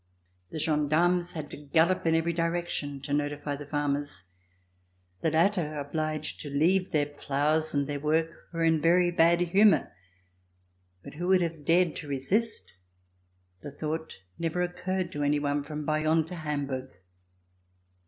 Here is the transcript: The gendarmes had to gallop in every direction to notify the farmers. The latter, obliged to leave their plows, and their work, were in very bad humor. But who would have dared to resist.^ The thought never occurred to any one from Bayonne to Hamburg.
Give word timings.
The 0.49 0.57
gendarmes 0.57 1.33
had 1.33 1.51
to 1.51 1.57
gallop 1.57 2.07
in 2.07 2.15
every 2.15 2.33
direction 2.33 3.01
to 3.01 3.13
notify 3.13 3.55
the 3.55 3.67
farmers. 3.67 4.23
The 5.21 5.29
latter, 5.29 5.75
obliged 5.77 6.39
to 6.39 6.49
leave 6.49 6.89
their 6.89 7.05
plows, 7.05 7.75
and 7.75 7.85
their 7.85 7.99
work, 7.99 8.47
were 8.51 8.63
in 8.63 8.81
very 8.81 9.11
bad 9.11 9.41
humor. 9.41 9.93
But 11.03 11.13
who 11.13 11.27
would 11.27 11.43
have 11.43 11.65
dared 11.65 11.95
to 11.97 12.07
resist.^ 12.07 12.71
The 13.61 13.69
thought 13.69 14.15
never 14.39 14.63
occurred 14.63 15.11
to 15.11 15.21
any 15.21 15.37
one 15.37 15.61
from 15.61 15.85
Bayonne 15.85 16.25
to 16.29 16.35
Hamburg. 16.35 16.89